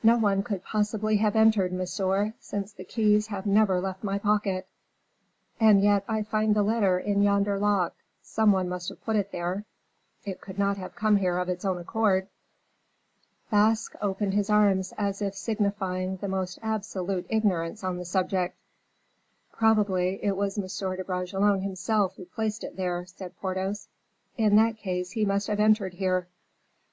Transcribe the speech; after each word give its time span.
"No 0.00 0.16
one 0.16 0.44
could 0.44 0.62
possibly 0.62 1.16
have 1.16 1.34
entered, 1.34 1.72
monsieur, 1.72 2.34
since 2.38 2.72
the 2.72 2.84
keys 2.84 3.26
have 3.26 3.46
never 3.46 3.80
left 3.80 4.04
my 4.04 4.16
pocket." 4.16 4.68
"And 5.58 5.82
yet 5.82 6.04
I 6.06 6.22
find 6.22 6.54
the 6.54 6.62
letter 6.62 7.00
in 7.00 7.20
yonder 7.20 7.58
lock; 7.58 7.96
some 8.22 8.52
one 8.52 8.68
must 8.68 8.90
have 8.90 9.02
put 9.02 9.16
it 9.16 9.32
there; 9.32 9.64
it 10.24 10.40
could 10.40 10.56
not 10.56 10.76
have 10.76 10.94
come 10.94 11.16
here 11.16 11.36
of 11.38 11.48
its 11.48 11.64
own 11.64 11.78
accord." 11.78 12.28
Basque 13.50 13.96
opened 14.00 14.34
his 14.34 14.48
arms 14.50 14.92
as 14.96 15.20
if 15.20 15.34
signifying 15.34 16.18
the 16.18 16.28
most 16.28 16.60
absolute 16.62 17.26
ignorance 17.28 17.82
on 17.82 17.96
the 17.98 18.04
subject. 18.04 18.56
"Probably 19.50 20.22
it 20.24 20.36
was 20.36 20.56
M. 20.56 20.96
de 20.96 21.02
Bragelonne 21.02 21.62
himself 21.62 22.14
who 22.14 22.24
placed 22.26 22.62
it 22.62 22.76
there," 22.76 23.04
said 23.04 23.36
Porthos. 23.40 23.88
"In 24.36 24.54
that 24.54 24.76
case 24.76 25.10
he 25.10 25.24
must 25.24 25.48
have 25.48 25.58
entered 25.58 25.94
here." 25.94 26.28